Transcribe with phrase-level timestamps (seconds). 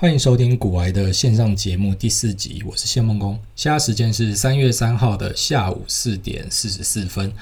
[0.00, 3.36] 欢迎收听古癌的线上节目第四集，我是谢梦工。
[3.56, 7.32] 现在时间是三月三号的下午四点四十四分。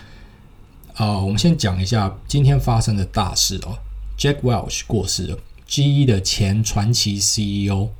[0.94, 3.76] 啊、我们先讲一下今天发生的大事哦。
[4.18, 5.38] Jack Welch 过世了
[5.68, 7.90] ，GE 的前传奇 CEO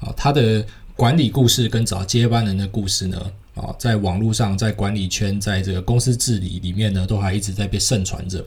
[0.00, 0.64] 啊、他的
[0.94, 3.20] 管理故事跟找接班人的故事呢，
[3.54, 8.42] 啊、在网络上、在管理圈、在这个公司治理里面呢，都还一直在被盛传着。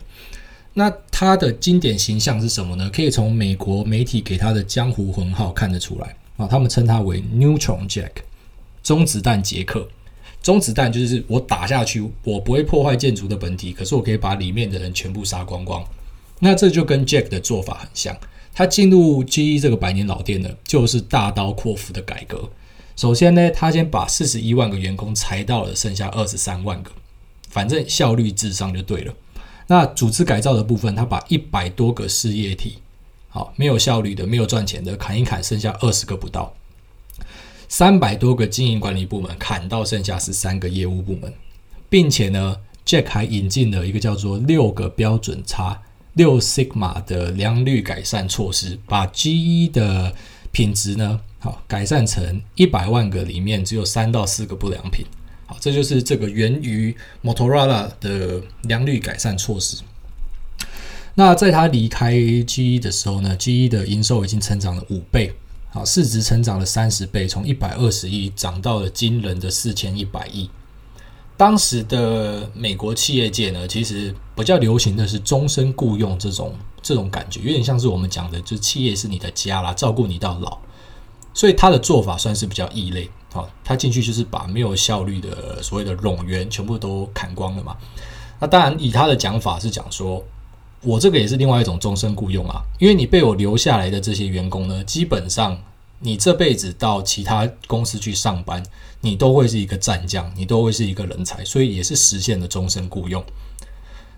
[0.72, 2.88] 那他的经典形象是什么呢？
[2.90, 8.10] 可以从美国媒体给他的江湖混号看得出来啊，他们称他为 Neutron Jack，
[8.82, 9.88] 中子弹杰克。
[10.42, 15.84] 中子弹就是我打下去，我不会破坏建筑的本体，可是我可以把里面的人全部杀光光。
[16.38, 18.16] 那这就跟 Jack 的做法很像，
[18.54, 22.48] 他进入 GE 这个百年老店呢，就是大刀阔斧的改革。
[22.96, 26.90] 首先呢，他先把四十一万个员工裁到了剩下二十三万个，
[27.50, 29.12] 反正效率至上就对了。
[29.70, 32.78] 那组织改造的部分，他把一百多个事业体，
[33.28, 36.52] 好，没有效率的、没有赚钱的砍一砍，剩下二十个不到；
[37.68, 41.32] 三百多个经营管理部门砍到剩下十三个业务部门，
[41.88, 45.80] 并且呢，Jack 还引进了一个叫做六个标准差
[46.14, 50.12] 六 Sigma 的良率改善措施，把 GE 的
[50.50, 55.06] 品质呢，好改善成一百万个里面只有三到四个不良品。
[55.50, 59.78] 好，这就是这个源于 Motorola 的良率改善措施。
[61.16, 65.34] 那在他离开 GE 的时候呢，GE 的营收已经成长了五倍，
[65.72, 70.48] 好，市值成长了三十倍，从一百二十亿涨到了惊人的四千一百亿。
[71.36, 80.58] 当时的美国企业界呢，其实比较流行的是终身雇佣这种这种感觉，有点像是我们讲的，就是企业是你的家啦，照顾你到老。
[81.34, 83.10] 所以他的做法算是比较异类。
[83.32, 87.76] 好，他进去就是把没有效率的所谓的冗员全部都砍光了嘛。
[88.40, 90.24] 那当然，以他的讲法是讲说，
[90.82, 95.56] 我这个也是另外一种终身雇佣啊，因为你被我留下来的这些员工呢，基本上
[96.00, 98.60] 你这辈子到其他公司去上班，
[99.00, 103.24] 你都会是一个战将，你都会是一个人才，所以也是实现了终身雇佣。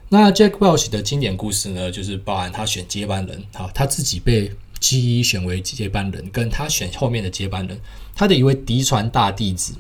[0.09, 4.51] 那 Jack Welch 的经典故事呢，就是包含他选接班人，好，他自己被。
[4.83, 7.81] G 一选为接班人，跟他选后面的接班人，
[8.17, 9.75] 他的一位嫡传大弟子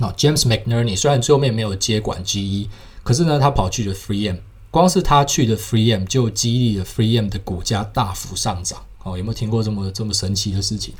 [0.00, 2.68] 啊，James McNerney，虽然最后面没有接管 G 一
[3.04, 4.38] 可是呢，他跑去了 3M，
[4.72, 8.80] 光是他去的 Free M 就激励了 Free M 的股价大幅上涨。
[9.04, 10.92] 哦，有没有听过这么这么神奇的事情？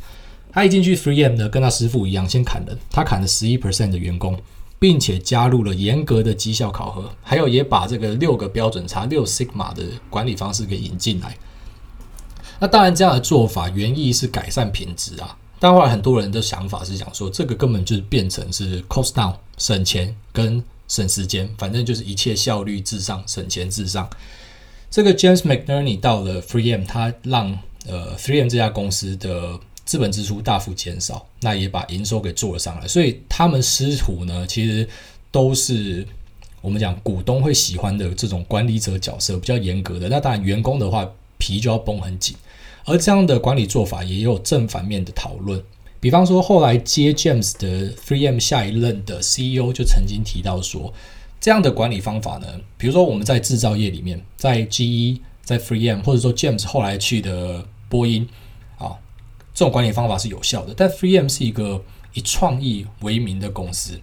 [0.52, 4.40] 他一进去 Free M 呢，跟他师傅一样，先砍人，他砍了十一 percent 的员工，
[4.78, 11.36] 并且加入了严格的绩效考核，还有也把这个六个标准差六 Sigma 的管理方式给引进来。
[12.60, 24.08] 那当然，这样的做法原意是改善品质啊，但后来很多人的想法是讲说，这个根本就是变成是 cost down 省钱跟省时间，反正就是一切效率至上，省钱至上。
[24.90, 32.86] 这个 James McNerney 到了 3M，他让呃 3M 这家公司的资本支出大幅减少，那也把营收给做了上来。
[32.86, 34.88] 所以他们师徒呢，其实
[35.32, 36.06] 都是
[36.60, 40.08] 我们讲股东会喜欢的这种管理者角色，比较严格的。
[40.08, 41.10] 那当然，员工的话。
[41.44, 42.34] 皮就要绷很紧，
[42.86, 45.62] 而这样的管理做法也有正反面的讨论。
[46.00, 50.90] 比方说，后来接 James 的 3M 下一任的 CEO 就曾经提到说，
[51.38, 52.46] 这样的管理方法呢，
[52.78, 58.26] 比如说我们在制造业里面，在 GE、在 FreeM，或者说 James 后来去的波音
[58.78, 58.96] 啊，
[59.52, 60.72] 这种管理方法是有效的。
[60.74, 61.84] 但 3M 是一个
[62.14, 64.00] 以创意为名的公司，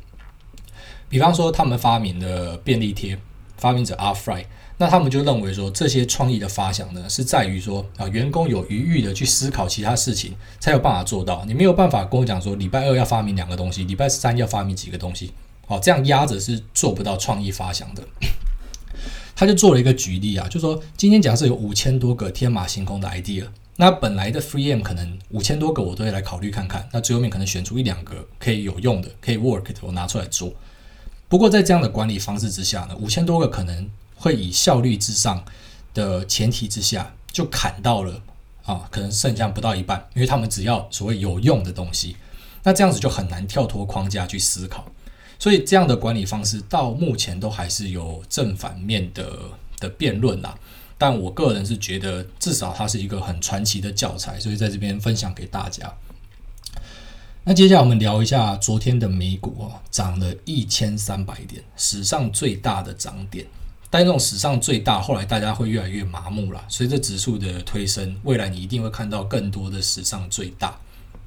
[1.09, 3.17] 比方说他们发明了便利贴，
[3.57, 4.45] 发明者 R-Fry。
[4.81, 11.45] 那他们就认为说，这些创意的发想呢，是在于说啊，员工有余裕的去思考其他事情，才有办法做到。
[11.45, 15.33] 你没有办法跟我讲说，礼拜二要发明两个东西，礼拜三要发明几个东西，
[15.67, 18.01] 好，这样压着是做不到创意发想的。
[19.35, 30.51] 他就做了一个举例啊，就说今天假设有五千多个天马行空的 idea，那本来的 free m 可能五千多个我都会来考虑看看，那最后面可能选出一两个可以有用的，可以 work 的，我拿出来做。
[31.29, 33.87] 不过在这样的管理方式之下呢，五千多个可能。
[34.21, 35.43] 会以效率至上
[35.95, 38.21] 的前提之下，就砍到了
[38.63, 42.15] 啊，可能剩下不到一半，因为他们只要所谓有用的东西，
[42.61, 44.85] 那这样子就很难跳脱框架去思考，
[45.39, 49.39] 所以这样的管理方式到目前都还是有正反面的
[49.79, 50.55] 的辩论啦。
[50.99, 55.91] 但我个人是觉得，至少它是一个很传奇的教材，所以在这边分享给大家。
[57.43, 63.47] 那接下来我们聊一下昨天的美股哦，涨了一千三百点，史上最大的涨点。
[63.91, 66.63] 但这种史上最大，后来大家会越来越麻木了。
[66.69, 70.79] 随着指数的推升，未来你一定会看到更多的史上最大。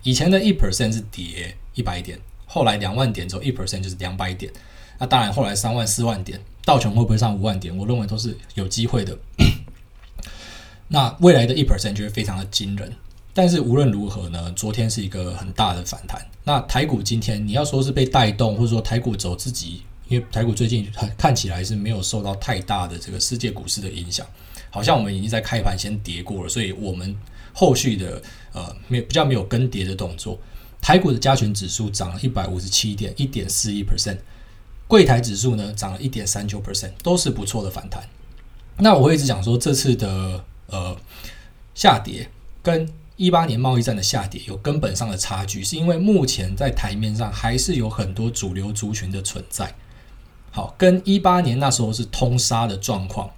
[0.02, 4.50] 以前的一 percent 是跌一百点，后来两万点之后一 percent 就是两百点。
[4.98, 7.76] 那当然，后来三万、四万点，道琼会不会上五万点？
[7.76, 9.18] 我认为都是有机会的。
[10.88, 12.90] 那未来的一 percent 就会非常的惊人。
[13.34, 16.24] 但是无论如何呢，昨天是一个很大的反弹。
[16.44, 19.82] 那台股今天你要说是被带动，或者说台股走自己，
[20.14, 20.88] 因为台股最近
[21.18, 24.24] 看起来是没有受到太大的这个世界股市的影响，
[24.70, 27.16] 好像我们已经在开盘先跌过了，所以我们
[27.52, 28.22] 后续的
[28.52, 30.38] 呃没比较没有更跌的动作。
[30.80, 34.18] 台股的加权指数涨了一百五十七点一点四一 percent，
[34.86, 38.08] 柜台指数呢涨了一点三九 percent，都是不错的反弹。
[38.78, 40.96] 那我会一直讲说这次的呃
[41.74, 42.28] 下跌
[42.62, 49.74] 跟一八年贸易战的下跌有根本上的差距，是因为目前在台面上还是有很多主流族群的存在。
[50.54, 53.28] 好，跟一八年那时候是通杀的状况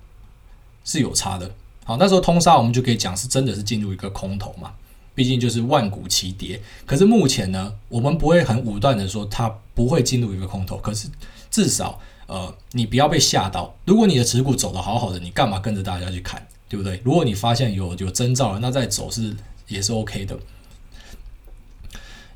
[0.85, 1.51] 是有差的。
[1.85, 4.75] 好，那时候通杀我们就可以讲是真的是进入一个空头嘛，
[5.15, 6.61] 毕竟就是万古齐跌。
[6.85, 11.09] 可是目前呢，我们不会很武断的说它不会进入一个空头，可是
[11.51, 13.75] 至少呃，你不要被吓到。
[13.87, 17.01] 如果你的持股走得好好的，你干嘛跟着大家去砍，对不对？
[17.03, 19.35] 如果你发现有有征兆了，那再走是。
[19.69, 20.39] 也是 OK 的。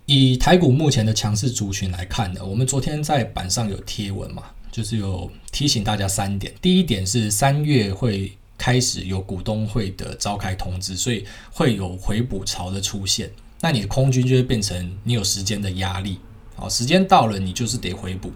[0.04, 6.52] 以台股目前的强势族群来看呢，我们昨天在板上有贴文嘛，就是有提醒大家三点。
[6.60, 13.30] 第一点是三月会开始有股东会的召开通知，所以会有回补潮的出现。
[13.60, 16.18] 那你的空军就会变成你有时间的压力，
[16.54, 18.32] 好，时间到了你就是得回补。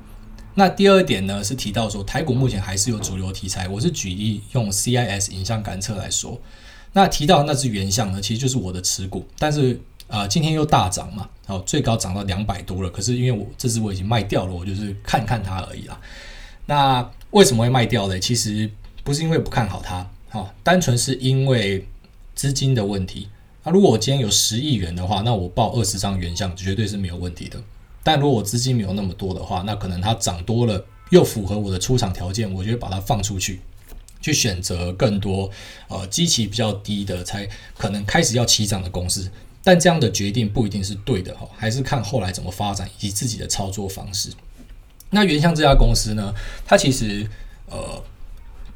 [0.55, 6.41] 那第二点呢是提到说台股目前还是有主流题材，我是举例用 CIS 影像感测来说。
[6.93, 12.91] 那提到那只原相呢，其实就是我的持股，但是呃，今天又大涨嘛，好，最高涨到两百多了。
[12.91, 16.01] 可是因为我这只我已经卖掉了，我就是看看它而已啦。
[16.67, 18.19] 那为什么会卖掉呢？
[18.21, 18.71] 其实
[19.03, 21.87] 不是因为不看好它，好，单纯是因为
[22.35, 23.29] 资金的问题。
[23.65, 27.59] 那如果我今天有十亿元的话，那我报二十张原相绝对是没有问题的。
[28.03, 33.61] 但如果我资金没有那么多的话，那可能它涨多了又符合我的出场条件，我就会把它放出去。
[34.21, 35.51] 去选择更多
[35.89, 37.47] 呃基期比较低的，才
[37.77, 39.31] 可能开始要起涨的公司，
[39.65, 44.31] 但这样的决定不一定是对的哈，还是看后来怎么发展以及自己的操作方式。
[45.11, 46.35] 那原相这家公司呢，
[46.67, 47.27] 它其实
[47.71, 48.03] 呃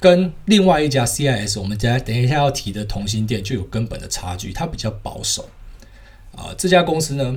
[0.01, 5.49] 跟另外一家 CIS，我们家等一下要提的同心店就有根本的差距，它比较保守
[6.35, 7.37] 啊、这家公司呢，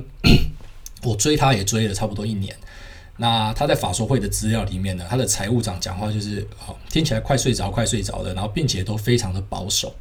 [1.02, 2.56] 我追它也追了差不多一年。
[3.18, 9.94] 那他在法说会的资料里面呢，他的财务长讲话就是哦，听起来快睡着、快睡着的，然后并且都非常的保守。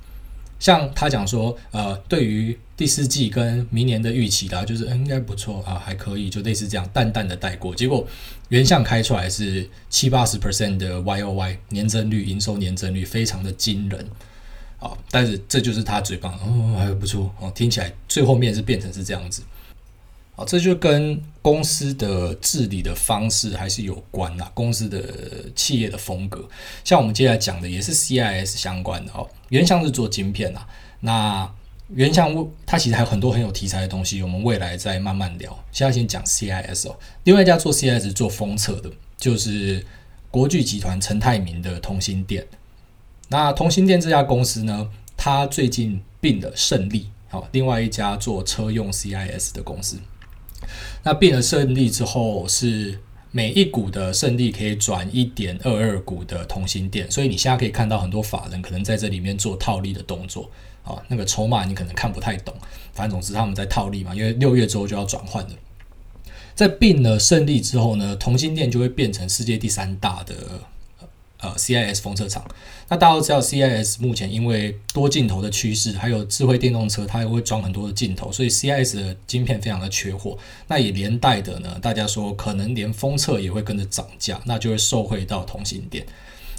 [0.61, 7.73] 像他讲说，呃，对于第四季跟明年的预期的，就是应该不错啊，还可以，就类似这样淡淡的带过。
[7.73, 8.07] 结果
[8.49, 14.07] 原相开出来是七八十 percent 的 Y O Y 年增率，营收年增率非常的惊人
[14.79, 14.95] 啊。
[15.09, 19.41] 但是这就是他嘴巴哦，还不错哦，听起来最后面是变成是这样子。
[20.35, 24.51] 好，这就跟公司的治理的方式还是有关啦。
[24.53, 25.03] 公司的
[25.55, 26.47] 企业的风格，
[26.83, 29.27] 像我们接下来讲的也是 CIS 相关的哦。
[29.51, 30.65] 原相是做晶片啦，
[31.01, 31.53] 那
[31.93, 32.33] 原相
[32.65, 35.51] 它其实还有很多很有题材的东西，我们未来再慢慢聊。
[35.73, 36.95] 现在先讲 CIS 哦。
[37.25, 39.85] 另外一家做 CIS 做封测的，就是
[40.29, 42.47] 国巨集团陈泰铭的同心电。
[43.27, 49.97] 那同心电这家公司呢，它最近并了胜利，好，另外一家做车用 CIS 的公司。
[51.03, 52.97] 那并了胜利之后，是
[53.31, 60.49] 每一股的胜利可以转一点二二股的同心电，所以你现在可以看到很多法人可能在这里面做套利的动作
[60.83, 62.53] 啊，那个筹码你可能看不太懂，
[62.93, 65.51] 反正总之他们在套利嘛，因为六月之后就要转换了。
[66.53, 70.35] 在并了胜利之后呢，同心电就会变成世界第三大的。
[71.43, 72.45] 呃，CIS 封测厂，
[72.91, 80.37] 那大家都知道，CIS 目前因为多镜头的趋势，还有智慧电动车，它也会装很多的镜头，所以 CIS 的晶片非常的缺货。
[80.67, 86.05] 那也连带的呢，大家说可能连封测也会跟着涨价，那就会受惠到同心电。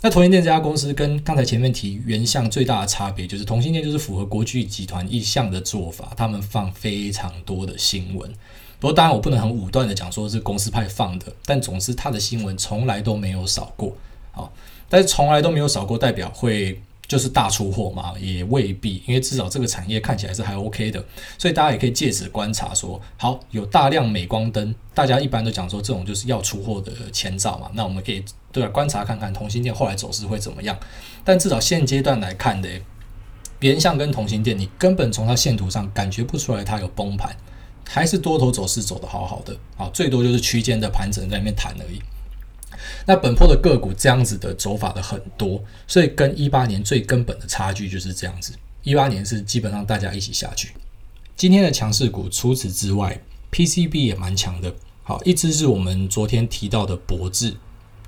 [0.01, 8.33] 那同心电这家公司跟刚才前面提原相最大的差别，就是同心电就是符合国巨集团意向的做法，他们放非常多的新闻。
[8.81, 13.95] 不过当然我不能很武断的讲说是公司派放的，但总之他的新闻从来都没有少过。
[14.31, 14.51] 好。
[14.93, 18.13] 但是从来都没有少过，代表会就是大出货嘛？
[18.21, 21.03] 也未必，因为至少这个产业看起来是还 OK 的，
[21.39, 27.71] 所以大家也可以借此观察说，好，有大量镁光灯，大家一般都讲说这种就是要出货的前兆嘛。
[27.73, 28.23] 那我们可以
[28.53, 30.79] 对来观察看看同心电后来走势会怎么样。
[31.25, 32.69] 但至少现阶段来看的，
[33.61, 37.35] 原相跟同心电，你根本从它线图上感觉不出来它有崩盘，
[37.89, 41.99] 还是多头走势走得好好的啊，最多就是区间的盘整在那边弹而已。
[43.07, 48.53] 那本波的个股这样子的走法的很多，所以跟一八年最根本的差距就是这样子。
[48.83, 50.73] 一八年是基本上大家一起下去。
[51.37, 54.75] 今天的强势股除此之外，PCB 也蛮强的。
[55.03, 57.55] 好，一支是我们昨天提到的博智，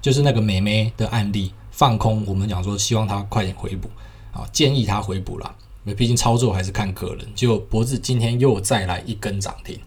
[0.01, 3.91] 就是那个美眉的案例放空，我们讲说希望他快点回补，
[4.33, 5.55] 啊，建议他回补啦。
[5.85, 7.27] 因为毕竟操作还是看个人。
[7.35, 9.79] 结果博智今天又再来一根涨停，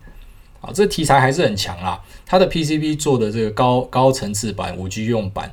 [0.61, 2.01] 啊，这题材还是很强啦。
[2.25, 5.51] 它的 PCB 做的这个高高层次版五 G 用版，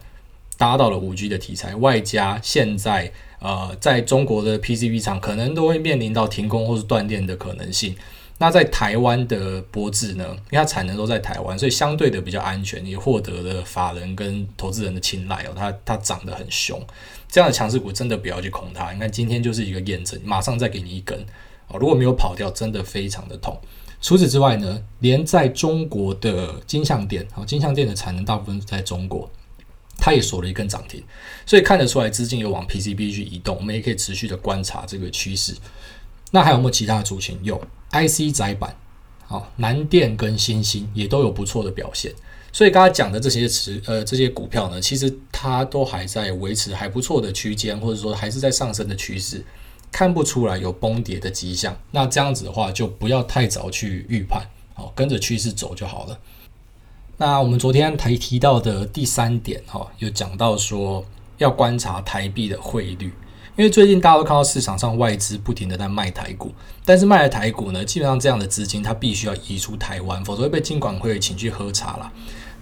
[0.57, 7.95] 搭到了五 G 的题材，外加现在呃在中国的 PCB 厂可能都会面临到停工或是断电的可能性。
[8.39, 15.53] 那在台湾的博智呢，因为它产能都在台湾，所以相对的比较安全，也获得了法人跟投资人的青睐哦。
[15.55, 16.85] 它它涨得很凶，
[17.29, 18.93] 这样的强势股真的不要去空它。
[18.93, 21.17] 你看今天就是一个验证，马上再给你一根
[21.69, 21.79] 哦。
[21.79, 23.57] 如果没有跑掉，真的非常的痛。
[24.05, 29.31] 除此之外呢，连在中国的金像电啊，金像电的产能大部分是在中国，
[29.97, 31.03] 它也锁了一根涨停，
[31.47, 33.57] 所以看得出来资金有往 PCB 去移动。
[33.57, 35.55] 我们也可以持续的观察这个趋势。
[36.33, 37.39] 那还有没有其他的族群？
[37.43, 37.59] 有
[37.93, 38.77] IC 载板，
[39.27, 42.13] 好，南电跟新兴也都有不错的表现。
[42.53, 49.43] 所以刚才讲的这些词，呃，这些股票呢，其实它都还在维持还不错的区间，或者说还是在上升的趋势。
[49.95, 56.19] 看不出来有崩跌的迹象，那这样子的话就不要太早去预判，好，跟着趋势走就好了。
[57.17, 61.05] 那我们昨天提提到的第三点，哈，有讲到说
[61.39, 63.13] 要观察台币的汇率，
[63.57, 66.53] 因为最近大家都看到市场上外资不停的在卖台股，
[66.85, 72.13] 但是卖了台股呢，基本上这样的资金它必须要移出台湾，否则会被金管会请去喝茶啦。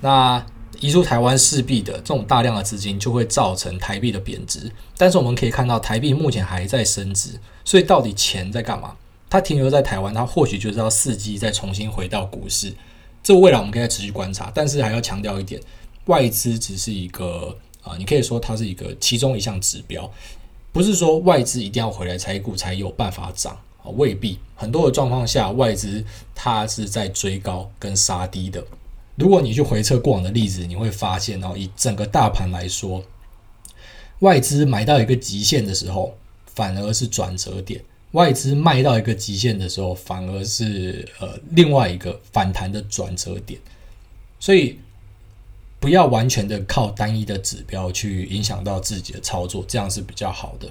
[0.03, 0.45] 那
[0.81, 8.97] 移出台湾势必的这种大量的资金就会造成台币的贬值，但是我们可以看到台币目前还在升值，所以到底钱在干嘛？
[9.31, 12.73] 它停留在台湾，它或许就是要伺机再重新回到股市。
[13.23, 15.61] 这未来我们可以再持续观察，但是还要强调一点，
[16.07, 20.11] 外资只是一个啊，你可以说它是一个其中一项指标，
[20.73, 24.39] 不是说外资一定要回来台股才有办法涨啊，未必。
[24.55, 28.63] 很多的状况下，外资它是在追高跟杀低的。
[29.17, 33.05] 如果你去回测过往的例子，你会发现哦，以整个大盘来说，
[34.21, 36.17] 外资买到一个极限的时候，
[36.47, 37.79] 反而是转折点；
[38.13, 43.61] 外资卖到一个极限的时候，反而是呃另外一个反弹的转折点。
[44.41, 44.79] 所以，
[45.79, 50.69] 不要完全的靠单一的指标去影响到自己的操作，这样是比较好的。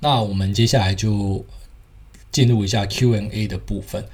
[0.00, 1.44] 那我们接下来就
[2.32, 4.04] 进入一下 Q&A 的部分。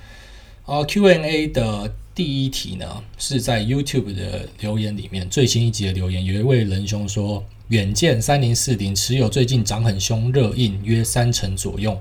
[0.67, 1.95] 啊，Q&A 的。
[2.14, 11.99] 第一题呢，是在 YouTube 的留言里面，最新一集的留言，有一位仁兄说，远见三零四零持有最近涨很凶，热映约三成左右，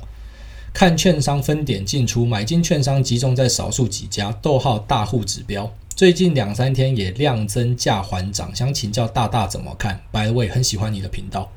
[0.71, 11.51] 看券商分点进出，买进券商集中在少数几家，逗号大户指标，最近两三天也量增价缓涨，想请教大大怎么看？By the way，很喜欢你的频道。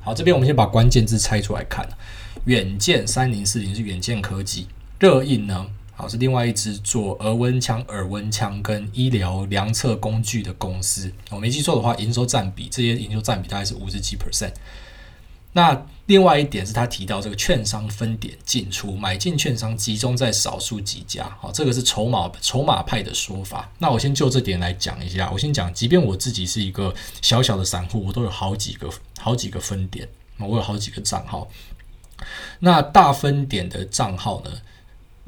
[0.00, 1.88] 好，这边我们先把关键字拆出来看，
[2.46, 4.66] 远见三零四零是远见科技，
[4.98, 5.68] 热映呢？
[6.00, 11.12] 好，是另外一支做额温枪、耳温枪跟医疗量测工具的公司。
[11.28, 14.52] 我没记错的话，营收占比这些营收占比大概是五十几 percent。
[15.52, 21.36] 那另外一点是他提到这个券商分点进出，买进券商集中在少数几家。
[21.38, 23.70] 好，这个是筹码筹码派的说法。
[23.78, 25.30] 那我先就这点来讲一下。
[25.30, 28.88] 我先讲，即便我自己是一个小小的散户，我都有好几个
[29.18, 31.46] 好几个分点，我有好几个账号。
[32.60, 34.50] 那大分点的账号呢？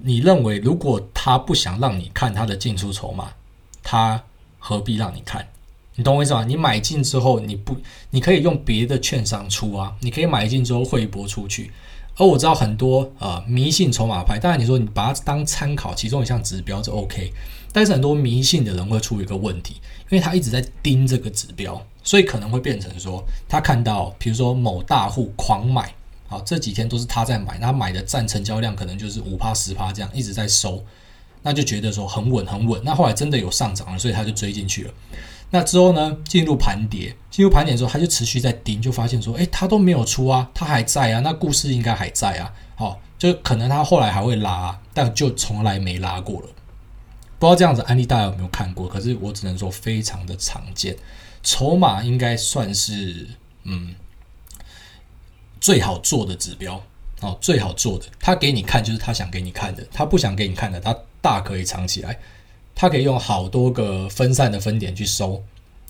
[0.04, 3.32] 你认为，如果他不想让你看他的进出筹码，
[3.82, 4.22] 他
[4.58, 5.46] 何必让你看？
[5.94, 6.44] 你懂我意思吗？
[6.44, 7.76] 你买进之后，你不，
[8.10, 11.70] 你可以用别的券商出啊，你可以买进之后汇拨出去。
[12.16, 17.32] 而我知道很多、呃、迷信筹码派，当然你说你把它当参考，其中一项指标就 OK。
[17.72, 19.74] 但是很多迷信的人会出一个问题，
[20.10, 25.94] 因为他一直在盯这个指标，所以可能会变成说，他看到比如说某大户狂买。
[26.32, 30.82] 好，这几天都是他在买，他买的占成交量可能就是五趴十趴这样一直在收，
[31.42, 32.80] 那就觉得说很稳很稳。
[32.82, 34.94] 那后来真的有上涨了，所以他就追进去了。
[35.50, 42.50] 那之后呢，进入盘跌，进入盘点之后，他就持续在盯，就发现说，诶，他都没有出啊，他还在啊，那故事应该还在啊。
[42.76, 46.46] 好，就可能他后来还会拉，但就从来没拉过了。
[47.38, 48.88] 不知道这样子案例大家有没有看过？
[48.88, 50.96] 可是我只能说非常的常见，
[51.42, 53.28] 筹码应该算是
[53.64, 53.94] 嗯。
[55.62, 56.82] 最好做的指标
[57.20, 62.18] 哦，最好做的，他给你看就是他想给你看的，他不想给你看的，他大可以藏起来，
[62.74, 65.40] 他可以用好多个分散的分点去收，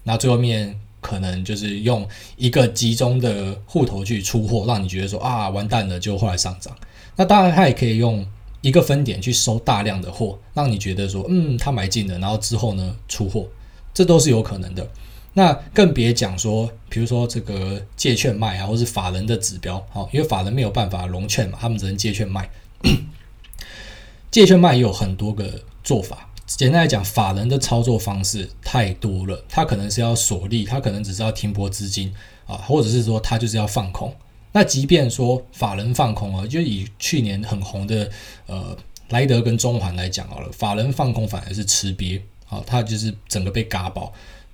[0.03, 6.77] 那最后面可能就是用一个集中的户头去出货，让你觉得说啊完蛋了，就后来上涨。
[7.17, 8.27] 那当然他也可以用
[8.61, 13.49] 一个分点去收大量的货，让你觉得说嗯他买进了，然后之后呢出货，
[13.95, 14.87] 这都是有可能的。
[15.35, 22.51] 那更别讲说，比如说这个借券卖啊，或是法人的指标，好，因为法人没有办法融券嘛，他们只能借券卖。
[24.31, 32.13] 借券卖也有很多个做法，简单来讲，法人的操作方式太多了，他可能是要锁利，他可能只是要停泊资金
[32.47, 34.15] 啊，或者是说他就是要放空，
[34.53, 38.11] 那即便说法人放空啊，就以去年很红的
[38.47, 38.77] 呃
[39.09, 44.13] 莱德跟中环来讲好了，法人放空反而是吃瘪啊，他就是整个被嘎爆。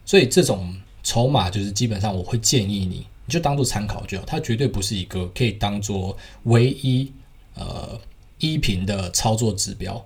[0.09, 7.12] 所以这种筹码就是基本上我会建议你，你就当做参考就好，它绝对不是一个可以当做唯一
[7.55, 8.00] 呃
[8.38, 10.03] 依凭的操作指标。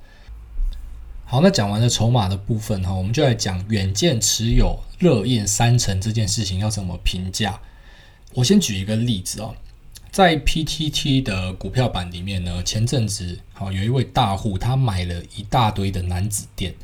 [1.25, 7.61] 好，那讲完了筹码的部分哈，我们就来讲远见持有热印三成这件事情要怎么评价。
[8.35, 9.55] 我先举一个例子哦，
[10.11, 16.75] 在 PTT 的股票版里面呢，前阵子好有一位大户，他买了一大堆的男子店。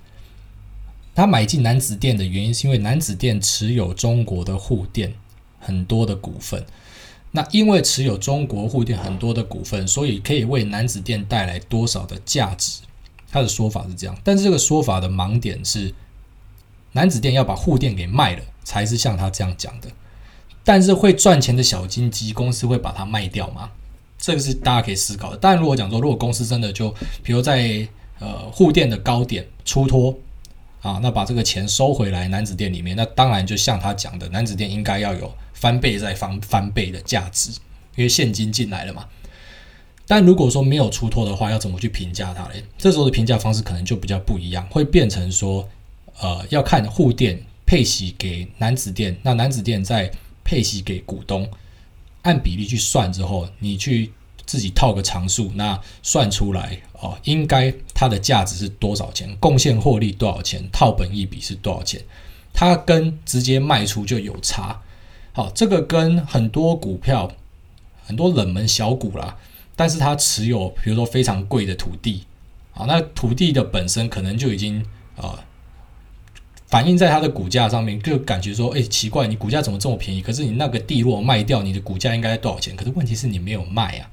[1.19, 5.13] 他买进楠梓电的原因是因为楠梓电持有中国的沪电
[5.59, 6.65] 很多的股份。
[7.33, 12.83] 那因为持有中国沪电很多的股份，所以可以为楠梓电带来多少的价值？
[13.33, 15.93] 他的说法是这样，但是这个说法的盲点是，
[16.93, 19.89] 楠梓电要把沪电给卖了，才是像他这样讲的。
[20.63, 23.69] 但是会赚钱的小金鸡公司会把它卖掉吗？
[24.17, 25.37] 这个是大家可以思考的。
[25.37, 26.95] 但，如果讲说，如果公司真的就，
[27.25, 27.89] 比如在
[28.21, 30.17] 呃沪电的高点出脱
[30.81, 37.51] 啊，那把这个钱收回来男子店里面，那当然就像他讲的，男子店应该要有翻倍再翻翻倍的价值，
[37.97, 39.07] 因为现金进来了嘛。
[40.07, 42.65] 但如果说没有出脱的话，要怎么去评价它嘞？
[42.79, 45.69] 这时候的评价方式可能就比较不一样，会变成说，
[46.21, 50.11] 呃，要看沪电配息给男子店，那男子店再
[50.45, 51.51] 配息给股东，
[52.23, 54.11] 按比例去算之后，你去
[54.49, 59.37] 自己套个常数，那算出来哦，应该它的价值是多少钱？
[59.37, 60.67] 贡献获利多少钱？
[60.73, 62.01] 套本一笔是多少钱？
[62.55, 64.81] 它跟直接卖出就有差。
[65.35, 67.31] 好，这个跟很多股票，
[68.07, 69.37] 很多冷门小股啦。
[69.77, 72.25] 但是它持有，比如说非常贵的土地，
[72.73, 74.83] 啊，那土地的本身可能就已经
[75.15, 75.45] 啊
[76.69, 80.23] 反映在它的股价上面，就感觉说，哎，奇怪，你股价怎么这么便宜？
[80.23, 82.75] 可是你那个地如果卖掉，你的股价应该多少钱？
[82.75, 84.11] 可是问题是你没有卖啊。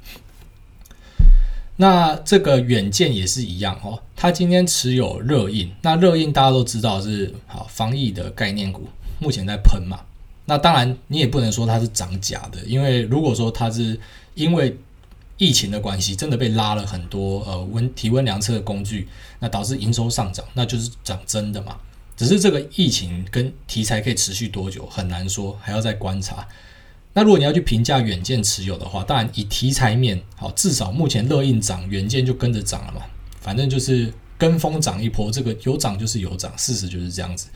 [1.77, 8.87] 那这个远见也是一样哦，他今天持有热印，那热印大家都知道是好防疫的概念股，
[9.19, 9.99] 目前在喷嘛。
[10.45, 13.99] 那当然你也不能说它是涨假的，因为如果说它是
[14.35, 14.77] 因为
[15.37, 19.07] 疫情的关系，真的被拉了很多呃温体温量测的工具，
[19.39, 21.75] 那导致营收上涨，那就是涨真的嘛。
[22.15, 26.47] 只是这个疫情跟题材可以持续多久很难说，还要再观察。
[27.17, 33.01] 那如果你要去评价远见持有的话，当然以题材面好，至少目前热印涨，远见就跟着涨了嘛。
[33.39, 37.47] 反正就是跟风涨一波，这个有涨就是有涨，事实就是这样子。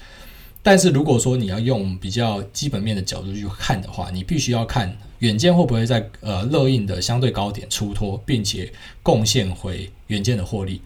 [0.63, 8.71] 但是如果说你要用比较基本面的角度去看的话，你必须要看远见会不会在呃热印的相对高点出脱，并且
[9.03, 10.81] 贡献回远见的获利，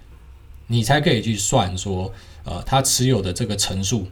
[0.65, 2.11] 你才可以去算说
[2.43, 4.07] 呃他持有的这个成数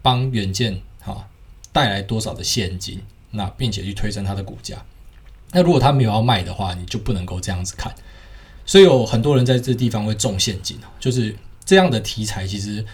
[0.00, 1.28] 帮远见哈
[1.72, 3.00] 带来多少的现金，
[3.30, 4.76] 那并且去推升它的股价。
[5.52, 7.94] 那如果他没有要卖的话，你就不能够这样子看。
[8.64, 12.84] 所以有很多人在这地方会中陷阱啊，就是这样的题材其实。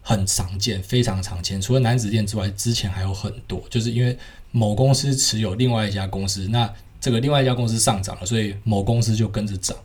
[0.00, 1.60] 很常见，非常常见。
[1.60, 4.16] 除了男子店之外，之前还有很多，就是因为
[4.52, 9.76] 某公司持有另外一家公司，那这个另外一家公司上涨了，所以某公司就跟着涨。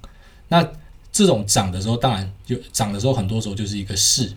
[0.48, 0.66] 那
[1.12, 4.32] 这种涨的时候，当然就涨的时候，很多时候就是一个势。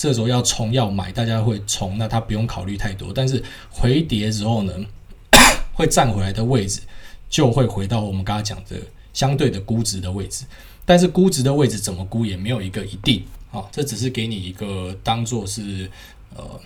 [0.00, 3.12] 这时候要冲要买，大家会冲，那他不用考虑太多。
[3.12, 4.72] 但是回跌之后呢，
[5.74, 6.80] 会站回来的位置，
[7.28, 8.76] 就会回到我们刚刚讲的
[9.12, 10.46] 相对的估值的位置。
[10.86, 13.22] 但是估值的位置怎么估，也没有一个一定。
[13.52, 15.90] 啊，这只是给你一个当做是
[16.34, 16.58] 呃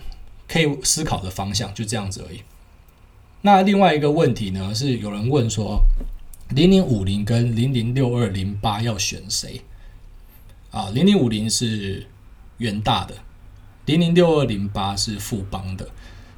[0.46, 2.40] 可以思考的方向，就这样子而已。
[3.42, 5.82] 那另外一个问题呢，是有人问说，
[6.50, 9.60] 零零五零跟零零六二零八要选谁？
[10.70, 12.06] 啊，零零五零是
[12.58, 13.14] 元大的，
[13.86, 15.88] 零零六二零八是富邦的，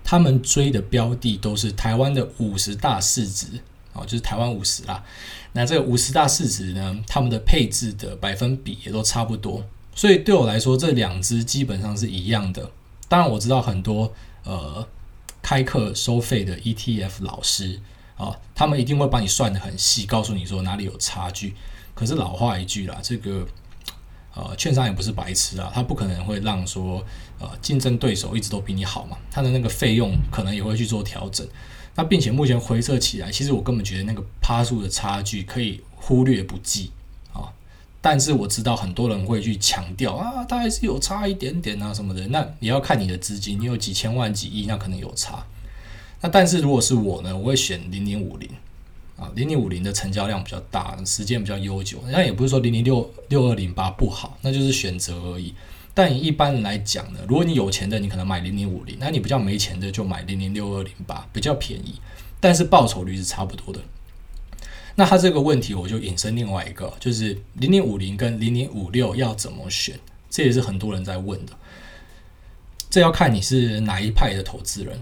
[0.02, 3.46] 他们追的标的都是台湾的五十大市值，
[3.92, 5.04] 哦，就是台湾五十啦。
[5.52, 9.64] 那这个五十大市值呢，他们的配置的百分比也都差不多。
[9.94, 12.70] 所以对我来说，这两只基本上是一样的。
[13.08, 14.12] 当然，我知道很多
[14.44, 14.86] 呃
[15.40, 17.80] 开课收费的 ETF 老师
[18.16, 21.54] 啊，他们一定会帮你算得很细，告诉你说哪里有差距。
[21.94, 23.46] 可是老话一句啦，这个
[24.36, 27.04] 呃券商也不是白痴啊，他不可能会让说
[27.40, 31.44] 呃竞争对手一直都比你好嘛，他的那个费用可能也会去做调整。
[31.98, 36.90] 那并且目前回测起来，其实我根本觉得那个趴数的差距可以忽略不计
[37.32, 37.48] 啊。
[38.02, 42.28] 但是我知道很多人会去强调啊，它还是有差一点点啊什么的。
[42.28, 45.42] 那也要看你的资金，你有几千万、几亿，那可能有差。
[46.20, 48.46] 那但是如果是我呢，我会选零零五零
[49.16, 51.98] 啊，零零五零的成交量比较大，时间比较悠久。
[52.08, 55.54] 那也不是说零零六六二零八不好，那就是选择而已。
[55.94, 61.94] 但一般来讲呢，如果你有钱的，你可能买零零五零；那你比较没钱的，就买零零六二零八，比较便宜。
[62.38, 63.80] 但是报酬率是差不多的。
[64.94, 69.98] 那他这个问题，我就引申另外一个，就是零零五零跟零零五六要怎么选？
[70.28, 71.52] 这也是很多人在问的。
[72.90, 74.98] 这要看你是哪一派的投资人。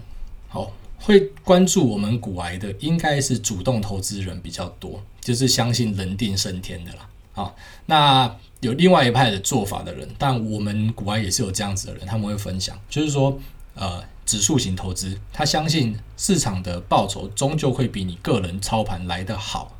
[0.47, 7.09] 好，会关注我们股癌的，应该是主动投资人比较多，就是相信人定胜天的啦。
[7.33, 7.55] 好，
[7.85, 13.37] 那有另外一派的做法的人，但我们股癌也是有这样子的人，他们会分享，就是说，
[13.73, 19.77] 呃，指数型投资，他相信市场的报酬终究会比你个人操盘来得好。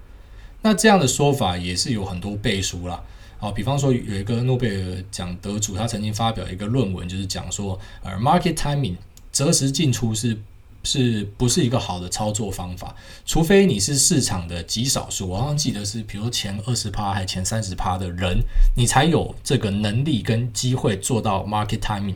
[0.62, 3.01] 那这样的说法也是有很多背书啦，
[3.38, 8.95] 好，比方说有一个诺贝尔奖得主，他曾经发表一个论文，就是讲说，呃，market timing
[9.32, 10.38] 择时进出是
[10.85, 12.95] 是不是一个好的操作方法？
[13.25, 18.37] 除非你是市场的极少数，我好像记得是，比如前二十趴还是前三十趴的人，
[18.77, 22.15] 你才有这个能力跟机会做到 market timing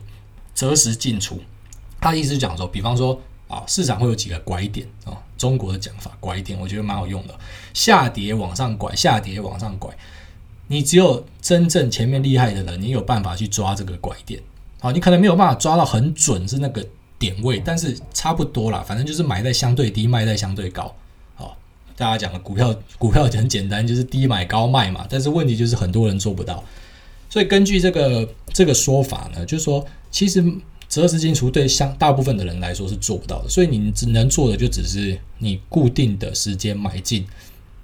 [0.54, 1.38] 择时进出。
[2.00, 3.20] 他的意思讲说，比方说。
[3.50, 5.10] 啊，市场会有几个拐点啊？
[5.36, 7.34] 中国的讲法，拐点我觉得蛮好用的。
[7.74, 9.92] 下跌往上拐，下跌往上拐，
[10.68, 14.40] 你只有真正前面厉害的人，你有办法去抓这个拐点。
[14.78, 16.86] 好，你可能没有办法抓到很准是那个
[17.20, 20.92] 点位，但是差不多啦，反正就是买在相对低，卖在相对高。
[21.36, 21.56] 好，
[21.96, 25.06] 大家讲的股票，股票很简单，就是低买高卖嘛。
[25.08, 26.64] 但是问题就是很多人做不到。
[27.28, 30.44] 所以根据这个这个说法呢，就是说其实。
[30.90, 37.24] 择时进出对相大部分的人来说是做不到的，所以你只能做的就只是你固定的时间买进，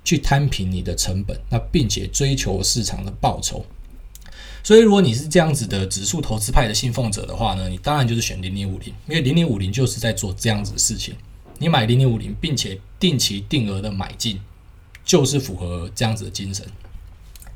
[0.02, 3.64] 去摊平你的成本，那并且追求市场的报酬。
[4.66, 11.14] 所以如果你是这样子的指数投资派的信奉者的话呢，你当然就是选零零五零，因为零零五零就是在做这样子的事情。
[11.60, 14.40] 你买零零五零，并且定期定额的买进，
[15.04, 16.66] 就是符合这样子的精神。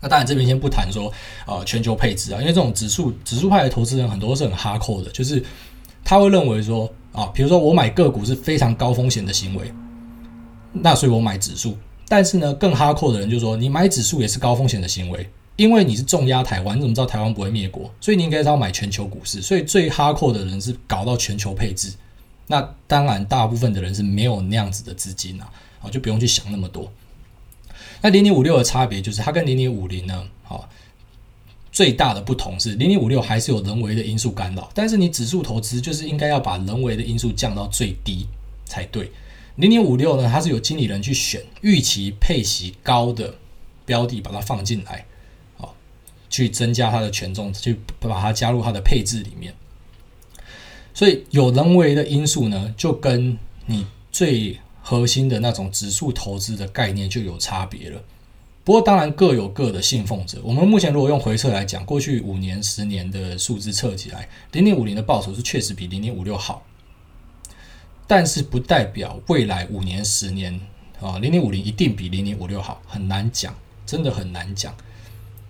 [0.01, 1.12] 那当然，这边先不谈说，
[1.49, 5.42] 呃，全球配置啊，因为这种指数指数派的投资人很多是很哈扣的，就是
[6.05, 9.73] 他会认为说，啊，比如说我买个股是非常高风险的行为，
[10.73, 11.77] 那所以我买指数。
[12.07, 17.92] 但是呢，更哈扣的人就说，你买指数也是高风险的行为，因为你是重压台湾，你怎么知道台湾不会灭国？
[18.00, 19.42] 所以你应该是要买全球股市。
[19.42, 21.92] 所以最哈扣的人是搞到全球配置。
[22.46, 26.90] 那当然，大部分的人是没有那样子的资金啊，啊，就不用去想那么多。
[28.02, 30.68] 那零零五六的差别就是，它跟零零五零呢，好，
[31.70, 38.26] 最大的不同是零零五六还是有人为的因素干扰，但是你指数投资就是应该要把人为的因素降到最低
[38.64, 39.12] 才对。
[39.56, 43.34] 零零五六呢，它是有经理人去选预期配息高的
[43.84, 45.04] 标的，把它放进来，
[46.30, 49.52] 去增加它的权重，去把它加入它的配置里面。
[50.94, 54.58] 所以有人为的因素呢，就跟你最。
[54.82, 58.02] 核心的那种指数投资的概念就有差别了，
[58.64, 60.40] 不过当然各有各的信奉者。
[60.42, 66.64] 我们目前如果用回测来讲，过去五年、十年的数字测起来，零点五零的报酬是确实比零点五六好，
[68.06, 70.58] 但是不代表未来五年、十年
[70.98, 74.74] 啊，零点五零一定比零零五六好，很难讲，真的很难讲。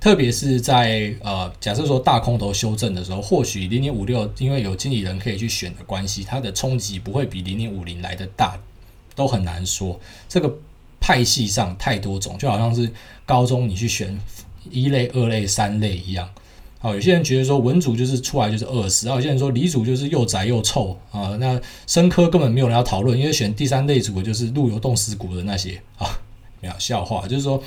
[0.01, 8.59] 特别是在呃，假设说大空头修正的时候，或许零零五六因为有经理人可以去选的关系，它的冲击不会比零零五零来得大。
[9.17, 10.51] 都很难说，这个
[10.99, 12.91] 派系上太多种，就好像是
[13.27, 14.19] 高中你去选
[14.71, 16.27] 一类、二类、三类一样。
[16.79, 21.37] 好，有些人觉得说文组就是出来就是饿死，然后有些人说理组就是又窄又臭啊。
[21.39, 26.19] 那生科根本没有人要讨论，因为选第三类组的就是陆游冻死骨的那些啊，
[26.61, 27.63] 没有笑话，就是说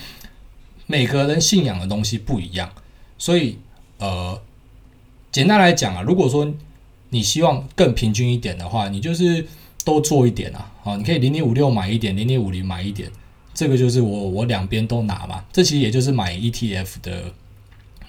[0.88, 2.70] 每个人信仰的东西不一样，
[3.18, 3.58] 所以
[3.98, 4.42] 呃，
[5.32, 6.52] 简单来讲啊，如果说
[7.10, 9.46] 你希望更平均一点的话，你就是。
[9.86, 13.12] 多做一点啊，好，你可以零零五六买一点，零零五零买一点，
[13.54, 15.44] 这个就是我我两边都拿嘛。
[15.52, 17.24] 这其实也就是买 ETF 的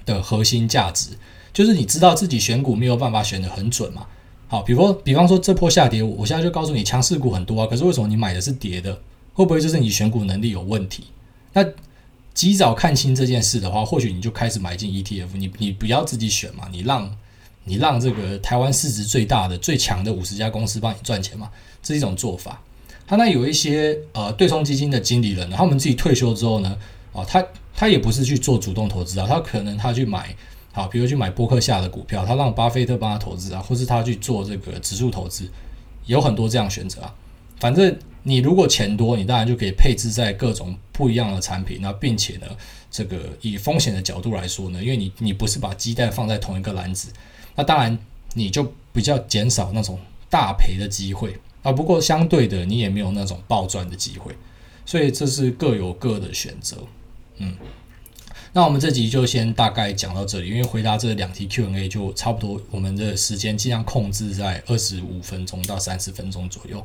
[0.07, 1.19] 的核心价值，
[1.53, 4.07] 就是你知道自己选股没有办法选得很准嘛。
[4.47, 8.93] 好，比如说比方说这波下跌，我现在就告诉你强势股很多啊，可是为什么你买的是跌的？
[9.33, 11.07] 会不会就是你选股能力有问题？
[11.55, 11.67] 那
[12.35, 17.11] 及早看清这件事的话，或许你就开始买进 ETF，你你不要自己选嘛，你让。
[17.67, 21.51] 你让这个台湾市值最大的、最强的五十家公司帮你赚钱嘛？
[21.83, 22.61] 这是一种做法。
[23.07, 26.77] 他那有一些呃对冲基金的经理人，他们自己退休之后呢，
[27.13, 27.43] 哦，他
[27.75, 30.37] 他也不是去做主动投资啊，他可能他去买，
[30.73, 35.49] 好，比如去买波克夏的股票，他让巴菲特帮他投资啊，或是他去做这个指数投资，
[36.05, 37.15] 有很多这样选择啊。
[37.61, 42.47] 反正你如果钱多，你当然就可以配置在各种不一样的产品，那并且呢，
[42.91, 47.13] 这个以风险的角度来说呢，因为你你不是把鸡蛋放在同一个篮子。
[47.55, 47.99] 那当然，
[48.35, 51.71] 你就比较减少那种大赔的机会啊。
[51.71, 54.35] 不过相对的，你也没有那种暴赚的机会，
[54.85, 56.79] 所以这是各有各的选择。
[57.39, 57.57] 嗯，
[58.57, 66.81] 那我们这集就先大概讲到这里，因为回答这两题 Q&A 就差不多，我们的时间尽量控制在二十五分钟到三十分钟左右。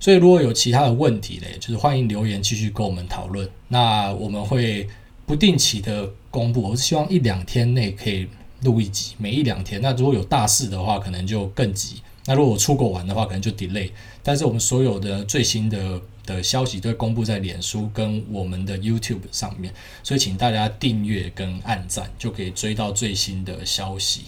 [0.00, 3.48] 所以如果有其他的问题嘞，就是欢迎留言继续跟我们讨论。
[3.68, 4.88] 那我们会
[5.24, 8.26] 不定期的公布，我是希望一两天内可以
[8.62, 9.80] 录一集，每一两天。
[9.80, 12.02] 那如果有大事的话，可能就更急。
[12.26, 13.88] 那如果我出国玩的话，可能就 delay。
[14.20, 24.22] 但是我们所有的最新的的消息都公布在脸书跟我们的 YouTube 上面，所以请大家订阅跟按赞，就可以追到最新的消息。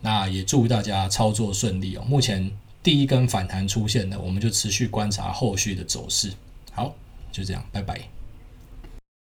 [0.00, 2.04] 那也祝大家操作顺利哦。
[2.06, 2.50] 目前
[2.82, 6.32] 第一根反弹出现了，我们就持续观察后续的走势。
[6.72, 6.94] 好，
[7.32, 8.23] 就这样，拜拜。